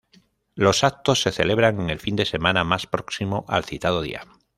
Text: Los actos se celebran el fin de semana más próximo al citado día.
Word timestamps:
Los 0.55 0.83
actos 0.83 1.21
se 1.21 1.31
celebran 1.31 1.91
el 1.91 1.99
fin 1.99 2.15
de 2.15 2.25
semana 2.25 2.63
más 2.63 2.87
próximo 2.87 3.45
al 3.47 3.65
citado 3.65 4.01
día. 4.01 4.23